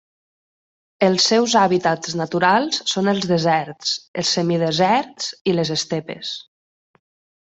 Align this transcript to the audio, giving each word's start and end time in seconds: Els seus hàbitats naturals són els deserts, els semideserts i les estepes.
Els 1.07 1.25
seus 1.31 1.51
hàbitats 1.63 2.15
naturals 2.21 2.79
són 2.93 3.11
els 3.13 3.27
deserts, 3.31 3.91
els 4.23 4.31
semideserts 4.37 5.29
i 5.53 5.59
les 5.59 5.73
estepes. 5.77 6.33